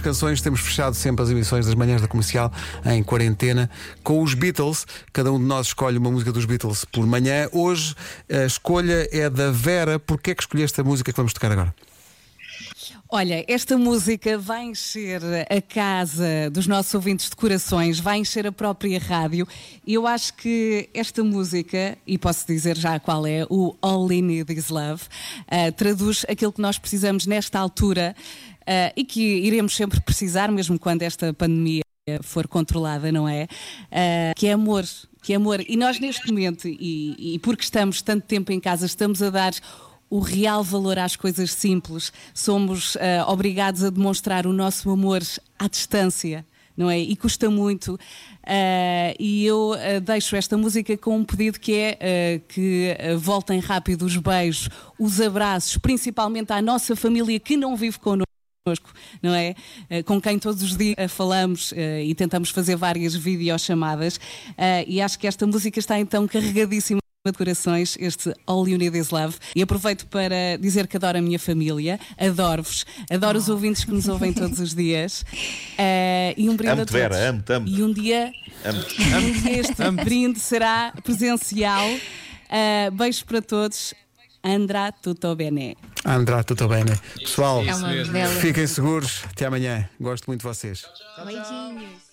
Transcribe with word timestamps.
As 0.00 0.02
canções 0.02 0.40
temos 0.40 0.60
fechado 0.60 0.94
sempre 0.94 1.22
as 1.22 1.28
emissões 1.28 1.66
das 1.66 1.74
manhãs 1.74 2.00
da 2.00 2.08
comercial 2.08 2.50
em 2.86 3.02
quarentena 3.02 3.68
com 4.02 4.22
os 4.22 4.32
Beatles. 4.32 4.86
Cada 5.12 5.30
um 5.30 5.38
de 5.38 5.44
nós 5.44 5.66
escolhe 5.66 5.98
uma 5.98 6.10
música 6.10 6.32
dos 6.32 6.46
Beatles 6.46 6.86
por 6.86 7.06
manhã. 7.06 7.50
Hoje 7.52 7.94
a 8.26 8.46
escolha 8.46 9.06
é 9.12 9.28
da 9.28 9.50
Vera. 9.50 9.98
Porquê 9.98 10.30
é 10.30 10.34
que 10.34 10.42
escolheste 10.42 10.80
a 10.80 10.84
música 10.84 11.12
que 11.12 11.16
vamos 11.18 11.34
tocar 11.34 11.52
agora? 11.52 11.74
Olha, 13.12 13.44
esta 13.48 13.76
música 13.76 14.38
vai 14.38 14.66
encher 14.66 15.20
a 15.50 15.60
casa 15.60 16.48
dos 16.50 16.66
nossos 16.68 16.94
ouvintes 16.94 17.28
de 17.28 17.34
corações, 17.34 17.98
vai 17.98 18.18
encher 18.18 18.46
a 18.46 18.52
própria 18.52 19.00
rádio. 19.00 19.48
E 19.84 19.94
eu 19.94 20.06
acho 20.06 20.32
que 20.34 20.88
esta 20.94 21.24
música, 21.24 21.98
e 22.06 22.16
posso 22.16 22.46
dizer 22.46 22.78
já 22.78 23.00
qual 23.00 23.26
é, 23.26 23.44
o 23.50 23.76
All 23.82 24.10
In 24.12 24.22
Need 24.22 24.52
Is 24.52 24.68
Love, 24.68 25.02
uh, 25.02 25.72
traduz 25.76 26.24
aquilo 26.28 26.52
que 26.52 26.62
nós 26.62 26.78
precisamos 26.78 27.26
nesta 27.26 27.58
altura 27.58 28.14
uh, 28.70 28.92
e 28.96 29.04
que 29.04 29.20
iremos 29.20 29.74
sempre 29.74 30.00
precisar, 30.00 30.50
mesmo 30.52 30.78
quando 30.78 31.02
esta 31.02 31.34
pandemia 31.34 31.82
for 32.22 32.46
controlada, 32.48 33.10
não 33.12 33.28
é? 33.28 33.44
Uh, 33.44 34.34
que 34.36 34.46
é 34.46 34.52
amor, 34.52 34.84
que 35.22 35.32
é 35.32 35.36
amor. 35.36 35.64
E 35.68 35.76
nós 35.76 35.98
neste 35.98 36.28
momento, 36.28 36.68
e, 36.68 37.34
e 37.34 37.38
porque 37.40 37.64
estamos 37.64 38.00
tanto 38.00 38.26
tempo 38.26 38.52
em 38.52 38.60
casa, 38.60 38.86
estamos 38.86 39.22
a 39.22 39.30
dar 39.30 39.52
o 40.08 40.18
real 40.18 40.64
valor 40.64 40.98
às 40.98 41.14
coisas 41.14 41.52
simples. 41.52 42.12
Somos 42.34 42.94
uh, 42.96 43.00
obrigados 43.28 43.84
a 43.84 43.90
demonstrar 43.90 44.46
o 44.46 44.52
nosso 44.52 44.90
amor 44.90 45.20
à 45.58 45.68
distância. 45.68 46.44
Não 46.76 46.88
é? 46.88 46.98
E 46.98 47.14
custa 47.14 47.50
muito. 47.50 47.94
Uh, 47.94 49.12
e 49.18 49.44
eu 49.44 49.72
uh, 49.72 50.00
deixo 50.00 50.34
esta 50.34 50.56
música 50.56 50.96
com 50.96 51.18
um 51.18 51.24
pedido 51.24 51.60
que 51.60 51.74
é 51.74 52.40
que 52.48 52.96
voltem 53.18 53.60
rápido 53.60 54.06
os 54.06 54.16
beijos, 54.16 54.70
os 54.98 55.20
abraços, 55.20 55.76
principalmente 55.76 56.52
à 56.52 56.62
nossa 56.62 56.96
família 56.96 57.38
que 57.38 57.56
não 57.56 57.76
vive 57.76 57.98
connosco 57.98 58.29
não 59.22 59.34
é? 59.34 59.54
Com 60.04 60.20
quem 60.20 60.38
todos 60.38 60.62
os 60.62 60.76
dias 60.76 60.96
falamos 61.08 61.72
e 62.04 62.14
tentamos 62.14 62.50
fazer 62.50 62.76
várias 62.76 63.14
videochamadas. 63.14 64.20
E 64.86 65.00
acho 65.00 65.18
que 65.18 65.26
esta 65.26 65.46
música 65.46 65.78
está 65.78 65.98
então 65.98 66.26
carregadíssima 66.28 67.00
de 67.26 67.36
corações 67.36 67.98
este 68.00 68.34
All 68.46 68.66
You 68.66 68.78
Need 68.78 68.96
Is 68.96 69.10
Love 69.10 69.36
e 69.54 69.60
aproveito 69.60 70.06
para 70.06 70.56
dizer 70.58 70.86
que 70.86 70.96
adoro 70.96 71.18
a 71.18 71.20
minha 71.20 71.38
família, 71.38 72.00
adoro-vos, 72.16 72.86
adoro 73.10 73.36
os 73.36 73.50
ouvintes 73.50 73.84
que 73.84 73.90
nos 73.90 74.08
ouvem 74.08 74.32
todos 74.32 74.58
os 74.58 74.74
dias 74.74 75.20
uh, 75.20 76.32
e 76.34 76.48
um 76.48 76.56
brinde 76.56 76.72
amo 76.72 76.82
a 76.82 76.86
todos. 76.86 76.92
Vera, 76.92 77.28
amo 77.28 77.44
amo. 77.50 77.68
E 77.68 77.82
um 77.82 77.92
dia, 77.92 78.32
dia 79.42 79.60
este 79.60 79.90
brinde 80.02 80.40
será 80.40 80.94
presencial. 81.04 81.86
Uh, 81.90 82.90
beijos 82.92 83.22
para 83.22 83.42
todos. 83.42 83.92
Andrá 84.42 84.90
tutto 84.92 85.36
bene. 85.36 85.76
Andrá 86.04 86.42
tutto 86.42 86.66
bene. 86.66 86.98
Pessoal, 87.16 87.62
É 87.62 88.26
fiquem 88.40 88.66
seguros. 88.66 89.22
Até 89.30 89.46
amanhã. 89.46 89.88
Gosto 90.00 90.26
muito 90.26 90.40
de 90.40 90.46
vocês. 90.48 90.84
Beijinhos. 91.24 92.09